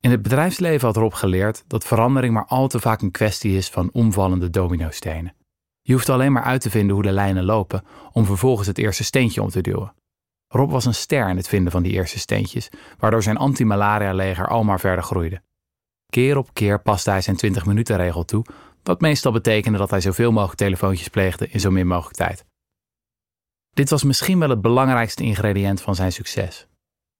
In 0.00 0.10
het 0.10 0.22
bedrijfsleven 0.22 0.86
had 0.86 0.96
Rob 0.96 1.12
geleerd 1.12 1.64
dat 1.66 1.84
verandering 1.84 2.34
maar 2.34 2.46
al 2.46 2.68
te 2.68 2.80
vaak 2.80 3.00
een 3.00 3.10
kwestie 3.10 3.56
is 3.56 3.68
van 3.68 3.90
omvallende 3.92 4.50
dominostenen. 4.50 5.34
Je 5.82 5.92
hoeft 5.92 6.08
alleen 6.08 6.32
maar 6.32 6.42
uit 6.42 6.60
te 6.60 6.70
vinden 6.70 6.94
hoe 6.94 7.04
de 7.04 7.12
lijnen 7.12 7.44
lopen 7.44 7.84
om 8.12 8.24
vervolgens 8.24 8.66
het 8.66 8.78
eerste 8.78 9.04
steentje 9.04 9.42
om 9.42 9.48
te 9.48 9.60
duwen. 9.60 9.94
Rob 10.52 10.70
was 10.70 10.84
een 10.84 10.94
ster 10.94 11.28
in 11.28 11.36
het 11.36 11.48
vinden 11.48 11.72
van 11.72 11.82
die 11.82 11.92
eerste 11.92 12.18
steentjes, 12.18 12.68
waardoor 12.98 13.22
zijn 13.22 13.36
anti-malaria-leger 13.36 14.48
al 14.48 14.64
maar 14.64 14.80
verder 14.80 15.04
groeide. 15.04 15.42
Keer 16.06 16.36
op 16.36 16.54
keer 16.54 16.82
paste 16.82 17.10
hij 17.10 17.20
zijn 17.20 17.36
20-minuten-regel 17.36 18.24
toe, 18.24 18.44
wat 18.82 19.00
meestal 19.00 19.32
betekende 19.32 19.78
dat 19.78 19.90
hij 19.90 20.00
zoveel 20.00 20.32
mogelijk 20.32 20.58
telefoontjes 20.58 21.08
pleegde 21.08 21.48
in 21.48 21.60
zo 21.60 21.70
min 21.70 21.86
mogelijk 21.86 22.16
tijd. 22.16 22.44
Dit 23.70 23.90
was 23.90 24.02
misschien 24.02 24.38
wel 24.38 24.48
het 24.48 24.60
belangrijkste 24.60 25.22
ingrediënt 25.22 25.80
van 25.80 25.94
zijn 25.94 26.12
succes. 26.12 26.66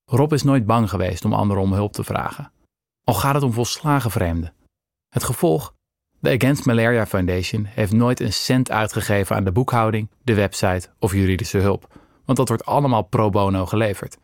Rob 0.05 0.33
is 0.33 0.43
nooit 0.43 0.67
bang 0.67 0.91
geweest 0.91 1.25
om 1.25 1.33
anderen 1.33 1.63
om 1.63 1.73
hulp 1.73 1.93
te 1.93 2.05
vragen. 2.05 2.53
Al 3.05 3.15
gaat 3.15 3.35
het 3.35 3.43
om 3.43 3.53
volslagen 3.53 4.11
vreemden. 4.11 4.55
Het 5.09 5.25
gevolg? 5.25 5.75
De 6.19 6.31
Against 6.31 6.65
Malaria 6.65 7.07
Foundation 7.07 7.65
heeft 7.65 7.93
nooit 7.93 8.21
een 8.21 8.33
cent 8.33 8.71
uitgegeven 8.71 9.37
aan 9.37 9.45
de 9.45 9.53
boekhouding, 9.53 10.11
de 10.23 10.35
website 10.35 10.89
of 10.99 11.13
juridische 11.13 11.59
hulp, 11.59 12.00
want 12.31 12.49
dat 12.49 12.49
wordt 12.49 12.65
allemaal 12.65 13.03
pro 13.03 13.31
bono 13.31 13.67
geleverd. 13.67 14.19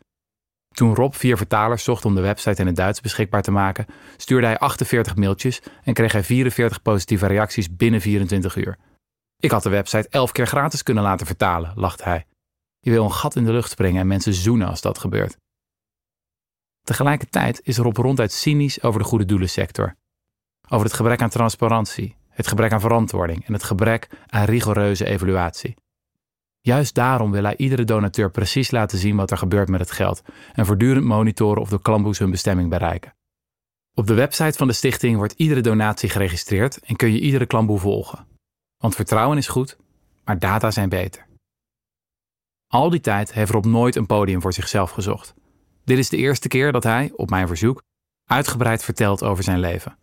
Toen 0.73 0.95
Rob 0.95 1.13
vier 1.13 1.37
vertalers 1.37 1.83
zocht 1.83 2.05
om 2.05 2.15
de 2.15 2.21
website 2.21 2.61
in 2.61 2.67
het 2.67 2.75
Duits 2.75 3.01
beschikbaar 3.01 3.41
te 3.41 3.51
maken, 3.51 3.85
stuurde 4.17 4.47
hij 4.47 4.57
48 4.57 5.15
mailtjes 5.15 5.61
en 5.83 5.93
kreeg 5.93 6.11
hij 6.11 6.23
44 6.23 6.81
positieve 6.81 7.27
reacties 7.27 7.75
binnen 7.75 8.01
24 8.01 8.55
uur. 8.55 8.77
Ik 9.39 9.51
had 9.51 9.63
de 9.63 9.69
website 9.69 10.07
elf 10.09 10.31
keer 10.31 10.47
gratis 10.47 10.83
kunnen 10.83 11.03
laten 11.03 11.25
vertalen, 11.25 11.71
lacht 11.75 12.03
hij. 12.03 12.25
Je 12.79 12.91
wil 12.91 13.03
een 13.03 13.11
gat 13.11 13.35
in 13.35 13.45
de 13.45 13.51
lucht 13.51 13.69
springen 13.69 14.01
en 14.01 14.07
mensen 14.07 14.33
zoenen 14.33 14.67
als 14.67 14.81
dat 14.81 14.97
gebeurt. 14.97 15.37
Tegelijkertijd 16.81 17.61
is 17.63 17.77
Rob 17.77 17.97
ronduit 17.97 18.31
cynisch 18.31 18.83
over 18.83 18.99
de 18.99 19.05
goede 19.05 19.25
doelensector. 19.25 19.95
Over 20.69 20.85
het 20.85 20.95
gebrek 20.95 21.21
aan 21.21 21.29
transparantie, 21.29 22.15
het 22.29 22.47
gebrek 22.47 22.71
aan 22.71 22.81
verantwoording 22.81 23.45
en 23.45 23.53
het 23.53 23.63
gebrek 23.63 24.09
aan 24.27 24.45
rigoureuze 24.45 25.05
evaluatie. 25.05 25.75
Juist 26.67 26.95
daarom 26.95 27.31
wil 27.31 27.43
hij 27.43 27.57
iedere 27.57 27.83
donateur 27.83 28.31
precies 28.31 28.71
laten 28.71 28.97
zien 28.97 29.15
wat 29.15 29.31
er 29.31 29.37
gebeurt 29.37 29.69
met 29.69 29.79
het 29.79 29.91
geld 29.91 30.21
en 30.53 30.65
voortdurend 30.65 31.05
monitoren 31.05 31.61
of 31.61 31.69
de 31.69 31.81
klamboes 31.81 32.19
hun 32.19 32.31
bestemming 32.31 32.69
bereiken. 32.69 33.15
Op 33.93 34.07
de 34.07 34.13
website 34.13 34.57
van 34.57 34.67
de 34.67 34.73
stichting 34.73 35.17
wordt 35.17 35.33
iedere 35.37 35.61
donatie 35.61 36.09
geregistreerd 36.09 36.79
en 36.79 36.95
kun 36.95 37.11
je 37.11 37.19
iedere 37.19 37.45
klamboe 37.45 37.79
volgen. 37.79 38.27
Want 38.77 38.95
vertrouwen 38.95 39.37
is 39.37 39.47
goed, 39.47 39.77
maar 40.23 40.39
data 40.39 40.71
zijn 40.71 40.89
beter. 40.89 41.27
Al 42.67 42.89
die 42.89 42.99
tijd 42.99 43.33
heeft 43.33 43.51
Rob 43.51 43.65
nooit 43.65 43.95
een 43.95 44.05
podium 44.05 44.41
voor 44.41 44.53
zichzelf 44.53 44.91
gezocht. 44.91 45.33
Dit 45.83 45.97
is 45.97 46.09
de 46.09 46.17
eerste 46.17 46.47
keer 46.47 46.71
dat 46.71 46.83
hij, 46.83 47.11
op 47.15 47.29
mijn 47.29 47.47
verzoek, 47.47 47.83
uitgebreid 48.25 48.83
vertelt 48.83 49.23
over 49.23 49.43
zijn 49.43 49.59
leven. 49.59 49.97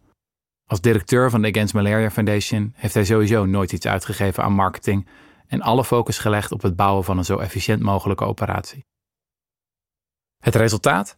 Als 0.67 0.81
directeur 0.81 1.31
van 1.31 1.43
de 1.43 1.49
Against 1.49 1.75
Malaria 1.75 2.11
Foundation 2.11 2.73
heeft 2.77 2.95
hij 2.95 3.05
sowieso 3.05 3.45
nooit 3.47 3.73
iets 3.73 3.87
uitgegeven 3.87 4.43
aan 4.43 4.53
marketing 4.53 5.07
en 5.47 5.61
alle 5.61 5.85
focus 5.85 6.19
gelegd 6.19 6.53
op 6.53 6.63
het 6.63 6.77
bouwen 6.77 7.05
van 7.05 7.19
een 7.19 7.25
zo 7.25 7.39
efficiënt 7.39 7.83
mogelijke 7.83 8.25
operatie. 8.25 8.85
Het 10.43 10.55
resultaat? 10.55 11.17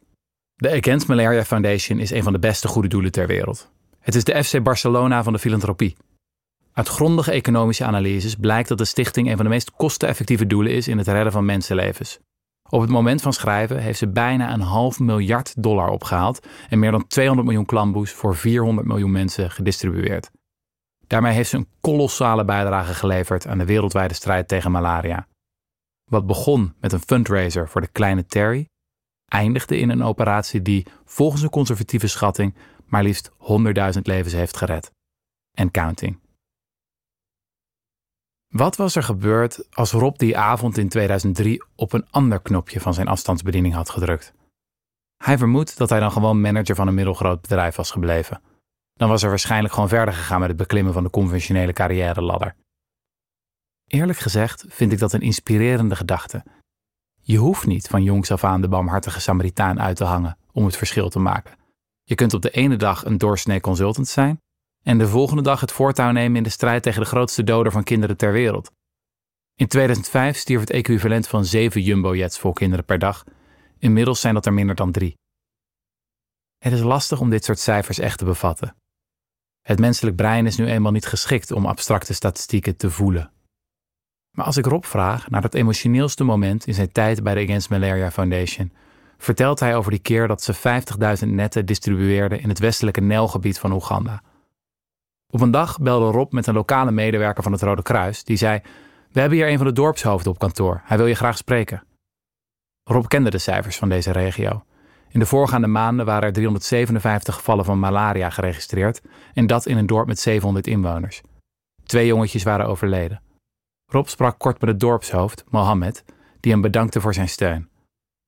De 0.54 0.70
Against 0.70 1.08
Malaria 1.08 1.44
Foundation 1.44 1.98
is 1.98 2.10
een 2.10 2.22
van 2.22 2.32
de 2.32 2.38
beste 2.38 2.68
goede 2.68 2.88
doelen 2.88 3.12
ter 3.12 3.26
wereld. 3.26 3.70
Het 3.98 4.14
is 4.14 4.24
de 4.24 4.44
FC 4.44 4.62
Barcelona 4.62 5.22
van 5.22 5.32
de 5.32 5.38
filantropie. 5.38 5.96
Uit 6.72 6.88
grondige 6.88 7.32
economische 7.32 7.84
analyses 7.84 8.34
blijkt 8.34 8.68
dat 8.68 8.78
de 8.78 8.84
stichting 8.84 9.28
een 9.28 9.36
van 9.36 9.44
de 9.44 9.50
meest 9.50 9.70
kosteneffectieve 9.70 10.46
doelen 10.46 10.72
is 10.72 10.88
in 10.88 10.98
het 10.98 11.06
redden 11.06 11.32
van 11.32 11.44
mensenlevens. 11.44 12.18
Op 12.68 12.80
het 12.80 12.90
moment 12.90 13.22
van 13.22 13.32
schrijven 13.32 13.78
heeft 13.78 13.98
ze 13.98 14.08
bijna 14.08 14.52
een 14.52 14.60
half 14.60 15.00
miljard 15.00 15.62
dollar 15.62 15.88
opgehaald 15.88 16.46
en 16.68 16.78
meer 16.78 16.90
dan 16.90 17.06
200 17.06 17.46
miljoen 17.46 17.66
klamboes 17.66 18.12
voor 18.12 18.36
400 18.36 18.86
miljoen 18.86 19.12
mensen 19.12 19.50
gedistribueerd. 19.50 20.30
Daarmee 21.06 21.32
heeft 21.32 21.50
ze 21.50 21.56
een 21.56 21.68
kolossale 21.80 22.44
bijdrage 22.44 22.94
geleverd 22.94 23.46
aan 23.46 23.58
de 23.58 23.64
wereldwijde 23.64 24.14
strijd 24.14 24.48
tegen 24.48 24.70
malaria. 24.70 25.26
Wat 26.10 26.26
begon 26.26 26.74
met 26.80 26.92
een 26.92 27.00
fundraiser 27.00 27.68
voor 27.68 27.80
de 27.80 27.86
kleine 27.86 28.26
Terry, 28.26 28.68
eindigde 29.28 29.78
in 29.78 29.90
een 29.90 30.02
operatie 30.02 30.62
die 30.62 30.86
volgens 31.04 31.42
een 31.42 31.50
conservatieve 31.50 32.06
schatting 32.06 32.54
maar 32.86 33.02
liefst 33.02 33.30
100.000 33.30 33.36
levens 34.02 34.32
heeft 34.32 34.56
gered. 34.56 34.90
En 35.56 35.70
counting. 35.70 36.18
Wat 38.46 38.76
was 38.76 38.96
er 38.96 39.02
gebeurd 39.02 39.74
als 39.74 39.92
Rob 39.92 40.16
die 40.16 40.38
avond 40.38 40.78
in 40.78 40.88
2003 40.88 41.62
op 41.74 41.92
een 41.92 42.10
ander 42.10 42.40
knopje 42.40 42.80
van 42.80 42.94
zijn 42.94 43.08
afstandsbediening 43.08 43.74
had 43.74 43.90
gedrukt? 43.90 44.34
Hij 45.24 45.38
vermoedt 45.38 45.78
dat 45.78 45.90
hij 45.90 46.00
dan 46.00 46.12
gewoon 46.12 46.40
manager 46.40 46.74
van 46.74 46.86
een 46.86 46.94
middelgroot 46.94 47.40
bedrijf 47.40 47.76
was 47.76 47.90
gebleven. 47.90 48.40
Dan 48.96 49.08
was 49.08 49.22
er 49.22 49.28
waarschijnlijk 49.28 49.74
gewoon 49.74 49.88
verder 49.88 50.14
gegaan 50.14 50.40
met 50.40 50.48
het 50.48 50.56
beklimmen 50.56 50.92
van 50.92 51.02
de 51.02 51.10
conventionele 51.10 51.72
carrière-ladder. 51.72 52.56
Eerlijk 53.86 54.18
gezegd 54.18 54.64
vind 54.68 54.92
ik 54.92 54.98
dat 54.98 55.12
een 55.12 55.20
inspirerende 55.20 55.96
gedachte. 55.96 56.44
Je 57.22 57.36
hoeft 57.36 57.66
niet 57.66 57.88
van 57.88 58.02
jongs 58.02 58.30
af 58.30 58.44
aan 58.44 58.60
de 58.60 58.68
barmhartige 58.68 59.20
Samaritaan 59.20 59.80
uit 59.80 59.96
te 59.96 60.04
hangen 60.04 60.38
om 60.52 60.64
het 60.64 60.76
verschil 60.76 61.08
te 61.08 61.18
maken. 61.18 61.56
Je 62.02 62.14
kunt 62.14 62.34
op 62.34 62.42
de 62.42 62.50
ene 62.50 62.76
dag 62.76 63.04
een 63.04 63.18
doorsnee 63.18 63.60
consultant 63.60 64.08
zijn 64.08 64.40
en 64.82 64.98
de 64.98 65.08
volgende 65.08 65.42
dag 65.42 65.60
het 65.60 65.72
voortouw 65.72 66.10
nemen 66.10 66.36
in 66.36 66.42
de 66.42 66.48
strijd 66.48 66.82
tegen 66.82 67.00
de 67.00 67.06
grootste 67.06 67.44
doder 67.44 67.72
van 67.72 67.84
kinderen 67.84 68.16
ter 68.16 68.32
wereld. 68.32 68.70
In 69.54 69.66
2005 69.66 70.36
stierf 70.36 70.60
het 70.60 70.70
equivalent 70.70 71.28
van 71.28 71.44
zeven 71.44 71.82
jumbo-jets 71.82 72.38
vol 72.38 72.52
kinderen 72.52 72.84
per 72.84 72.98
dag. 72.98 73.24
Inmiddels 73.78 74.20
zijn 74.20 74.34
dat 74.34 74.46
er 74.46 74.52
minder 74.52 74.74
dan 74.74 74.92
drie. 74.92 75.16
Het 76.58 76.72
is 76.72 76.80
lastig 76.80 77.20
om 77.20 77.30
dit 77.30 77.44
soort 77.44 77.58
cijfers 77.58 77.98
echt 77.98 78.18
te 78.18 78.24
bevatten. 78.24 78.76
Het 79.66 79.78
menselijk 79.78 80.16
brein 80.16 80.46
is 80.46 80.56
nu 80.56 80.66
eenmaal 80.66 80.92
niet 80.92 81.06
geschikt 81.06 81.52
om 81.52 81.66
abstracte 81.66 82.14
statistieken 82.14 82.76
te 82.76 82.90
voelen. 82.90 83.30
Maar 84.30 84.44
als 84.46 84.56
ik 84.56 84.66
Rob 84.66 84.84
vraag 84.84 85.30
naar 85.30 85.42
het 85.42 85.54
emotioneelste 85.54 86.24
moment 86.24 86.66
in 86.66 86.74
zijn 86.74 86.92
tijd 86.92 87.22
bij 87.22 87.34
de 87.34 87.42
Against 87.42 87.70
Malaria 87.70 88.10
Foundation, 88.10 88.72
vertelt 89.18 89.60
hij 89.60 89.76
over 89.76 89.90
die 89.90 90.00
keer 90.00 90.28
dat 90.28 90.42
ze 90.42 90.54
50.000 91.24 91.28
netten 91.28 91.66
distribueerden 91.66 92.40
in 92.40 92.48
het 92.48 92.58
westelijke 92.58 93.00
Nijlgebied 93.00 93.58
van 93.58 93.72
Oeganda. 93.72 94.22
Op 95.32 95.40
een 95.40 95.50
dag 95.50 95.78
belde 95.80 96.10
Rob 96.10 96.32
met 96.32 96.46
een 96.46 96.54
lokale 96.54 96.90
medewerker 96.90 97.42
van 97.42 97.52
het 97.52 97.62
Rode 97.62 97.82
Kruis, 97.82 98.24
die 98.24 98.36
zei: 98.36 98.60
We 99.12 99.20
hebben 99.20 99.38
hier 99.38 99.48
een 99.48 99.58
van 99.58 99.66
de 99.66 99.72
dorpshoofden 99.72 100.32
op 100.32 100.38
kantoor, 100.38 100.82
hij 100.84 100.96
wil 100.96 101.06
je 101.06 101.14
graag 101.14 101.36
spreken. 101.36 101.82
Rob 102.84 103.06
kende 103.06 103.30
de 103.30 103.38
cijfers 103.38 103.76
van 103.76 103.88
deze 103.88 104.12
regio. 104.12 104.64
In 105.08 105.20
de 105.20 105.26
voorgaande 105.26 105.66
maanden 105.66 106.06
waren 106.06 106.22
er 106.22 106.32
357 106.32 107.34
gevallen 107.34 107.64
van 107.64 107.78
malaria 107.78 108.30
geregistreerd 108.30 109.02
en 109.34 109.46
dat 109.46 109.66
in 109.66 109.76
een 109.76 109.86
dorp 109.86 110.06
met 110.06 110.18
700 110.18 110.66
inwoners. 110.66 111.20
Twee 111.84 112.06
jongetjes 112.06 112.42
waren 112.42 112.66
overleden. 112.66 113.22
Rob 113.86 114.06
sprak 114.06 114.38
kort 114.38 114.60
met 114.60 114.70
het 114.70 114.80
dorpshoofd, 114.80 115.44
Mohammed, 115.48 116.04
die 116.40 116.52
hem 116.52 116.60
bedankte 116.60 117.00
voor 117.00 117.14
zijn 117.14 117.28
steun. 117.28 117.68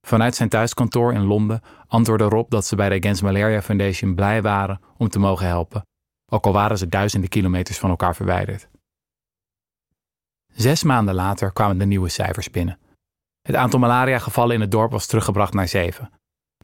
Vanuit 0.07 0.35
zijn 0.35 0.49
thuiskantoor 0.49 1.13
in 1.13 1.25
Londen 1.25 1.63
antwoordde 1.87 2.25
Rob 2.25 2.51
dat 2.51 2.67
ze 2.67 2.77
bij 2.77 2.89
de 2.89 2.97
Against 2.99 3.23
Malaria 3.23 3.63
Foundation 3.63 4.15
blij 4.15 4.43
waren 4.43 4.81
om 4.97 5.09
te 5.09 5.19
mogen 5.19 5.47
helpen, 5.47 5.83
ook 6.31 6.47
al 6.47 6.53
waren 6.53 6.79
ze 6.79 6.89
duizenden 6.89 7.29
kilometers 7.29 7.79
van 7.79 7.91
elkaar 7.91 8.15
verwijderd. 8.15 8.69
Zes 10.53 10.83
maanden 10.83 11.15
later 11.15 11.53
kwamen 11.53 11.79
de 11.79 11.85
nieuwe 11.85 12.09
cijfers 12.09 12.51
binnen. 12.51 12.79
Het 13.43 13.57
aantal 13.57 13.79
malaria-gevallen 13.79 14.55
in 14.55 14.61
het 14.61 14.71
dorp 14.71 14.91
was 14.91 15.07
teruggebracht 15.07 15.55
naar 15.55 15.69
zeven. 15.69 16.11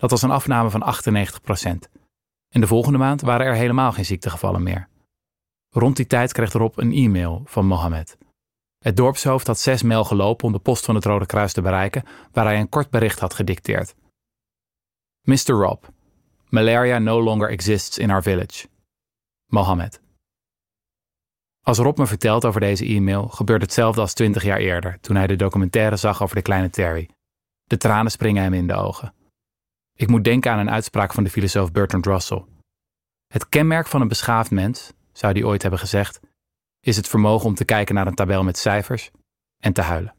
Dat 0.04 0.12
was 0.12 0.22
een 0.22 0.30
afname 0.30 0.70
van 0.70 0.82
98 0.82 1.40
procent. 1.40 1.88
In 2.48 2.60
de 2.60 2.66
volgende 2.66 2.98
maand 2.98 3.20
waren 3.20 3.46
er 3.46 3.54
helemaal 3.54 3.92
geen 3.92 4.04
ziektegevallen 4.04 4.62
meer. 4.62 4.88
Rond 5.70 5.96
die 5.96 6.06
tijd 6.06 6.32
kreeg 6.32 6.52
Rob 6.52 6.78
een 6.78 6.92
e-mail 6.92 7.42
van 7.44 7.66
Mohammed. 7.66 8.18
Het 8.78 8.96
dorpshoofd 8.96 9.46
had 9.46 9.58
zes 9.58 9.82
mijl 9.82 10.04
gelopen 10.04 10.46
om 10.46 10.52
de 10.52 10.58
post 10.58 10.84
van 10.84 10.94
het 10.94 11.04
Rode 11.04 11.26
Kruis 11.26 11.52
te 11.52 11.62
bereiken, 11.62 12.04
waar 12.32 12.44
hij 12.44 12.60
een 12.60 12.68
kort 12.68 12.90
bericht 12.90 13.18
had 13.18 13.34
gedicteerd. 13.34 13.94
Mr. 15.20 15.52
Rob, 15.52 15.84
malaria 16.48 16.98
no 16.98 17.22
longer 17.22 17.50
exists 17.50 17.98
in 17.98 18.10
our 18.10 18.22
village. 18.22 18.68
Mohammed. 19.46 20.00
Als 21.62 21.78
Rob 21.78 21.98
me 21.98 22.06
vertelt 22.06 22.44
over 22.44 22.60
deze 22.60 22.84
e-mail, 22.84 23.28
gebeurt 23.28 23.62
hetzelfde 23.62 24.00
als 24.00 24.14
twintig 24.14 24.42
jaar 24.42 24.58
eerder, 24.58 25.00
toen 25.00 25.16
hij 25.16 25.26
de 25.26 25.36
documentaire 25.36 25.96
zag 25.96 26.22
over 26.22 26.36
de 26.36 26.42
kleine 26.42 26.70
Terry. 26.70 27.10
De 27.64 27.76
tranen 27.76 28.10
springen 28.10 28.42
hem 28.42 28.54
in 28.54 28.66
de 28.66 28.74
ogen. 28.74 29.14
Ik 29.96 30.08
moet 30.08 30.24
denken 30.24 30.52
aan 30.52 30.58
een 30.58 30.70
uitspraak 30.70 31.14
van 31.14 31.24
de 31.24 31.30
filosoof 31.30 31.72
Bertrand 31.72 32.06
Russell. 32.06 32.44
Het 33.26 33.48
kenmerk 33.48 33.86
van 33.86 34.00
een 34.00 34.08
beschaafd 34.08 34.50
mens, 34.50 34.92
zou 35.12 35.32
die 35.32 35.46
ooit 35.46 35.62
hebben 35.62 35.80
gezegd, 35.80 36.20
is 36.80 36.96
het 36.96 37.08
vermogen 37.08 37.46
om 37.46 37.54
te 37.54 37.64
kijken 37.64 37.94
naar 37.94 38.06
een 38.06 38.14
tabel 38.14 38.44
met 38.44 38.58
cijfers 38.58 39.10
en 39.62 39.72
te 39.72 39.82
huilen. 39.82 40.14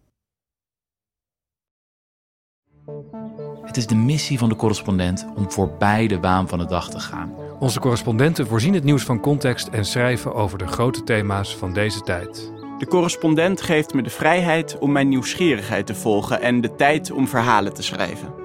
Het 3.65 3.77
is 3.77 3.87
de 3.87 3.95
missie 3.95 4.37
van 4.37 4.49
de 4.49 4.55
correspondent 4.55 5.27
om 5.35 5.51
voorbij 5.51 6.07
de 6.07 6.19
waan 6.19 6.47
van 6.47 6.59
de 6.59 6.65
dag 6.65 6.89
te 6.89 6.99
gaan. 6.99 7.33
Onze 7.59 7.79
correspondenten 7.79 8.47
voorzien 8.47 8.73
het 8.73 8.83
nieuws 8.83 9.03
van 9.03 9.19
context 9.19 9.67
en 9.67 9.85
schrijven 9.85 10.33
over 10.33 10.57
de 10.57 10.67
grote 10.67 11.03
thema's 11.03 11.57
van 11.57 11.73
deze 11.73 12.01
tijd. 12.01 12.51
De 12.77 12.87
correspondent 12.87 13.61
geeft 13.61 13.93
me 13.93 14.01
de 14.01 14.09
vrijheid 14.09 14.77
om 14.77 14.91
mijn 14.91 15.09
nieuwsgierigheid 15.09 15.85
te 15.85 15.95
volgen 15.95 16.41
en 16.41 16.61
de 16.61 16.75
tijd 16.75 17.11
om 17.11 17.27
verhalen 17.27 17.73
te 17.73 17.83
schrijven. 17.83 18.44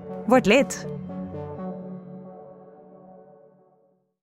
Word 0.27 0.47
lid. 0.47 0.90